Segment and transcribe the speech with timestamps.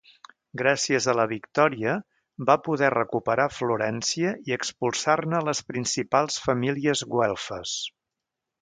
[0.59, 1.93] Gràcies a la victòria
[2.51, 7.81] va poder recuperar Florència i expulsar-ne les principals famílies güelfes.